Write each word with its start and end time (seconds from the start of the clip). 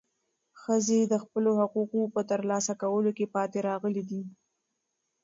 ښځې 0.61 0.99
د 1.11 1.13
خپلو 1.23 1.51
حقوقو 1.59 2.01
په 2.13 2.21
ترلاسه 2.29 2.73
کولو 2.81 3.11
کې 3.17 3.25
پاتې 3.35 3.57
راغلې 3.69 4.03
دي. 4.09 4.21